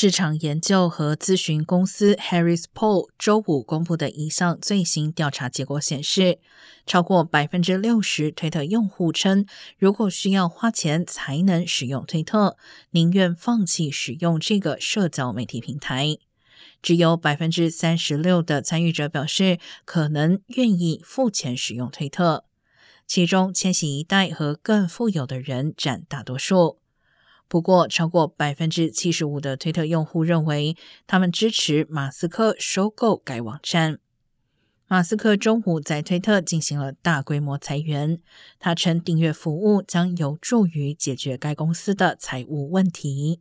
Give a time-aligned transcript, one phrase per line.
[0.00, 6.38] 市场研究和咨询公司 Harris Poll 周五公布的一项最新调查结果显示，
[6.86, 9.44] 超过百分之六十推特用户称，
[9.76, 12.56] 如果需要花钱才能使用推特，
[12.90, 16.16] 宁愿放弃使用这个社交媒体平台。
[16.80, 22.44] 只有百分之三十六的参与者表示可能愿意付钱使用推特，
[23.04, 26.78] 其中千禧一代和更富有的人占大多数。
[27.48, 33.98] 不过，超过百分之七十五的推特用户认为他们支持马斯克收购该网站。
[34.86, 38.20] 马斯克中午在推特进行了大规模裁员，
[38.58, 43.40] 他称订阅服务将有助于解决该公司的财务问题。